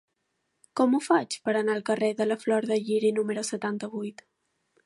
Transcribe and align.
Com 0.79 0.95
ho 0.95 1.01
faig 1.07 1.37
per 1.49 1.55
anar 1.59 1.75
al 1.75 1.85
carrer 1.91 2.11
de 2.23 2.29
la 2.31 2.39
Flor 2.47 2.69
de 2.73 2.81
Lliri 2.89 3.15
número 3.19 3.45
setanta-vuit? 3.55 4.29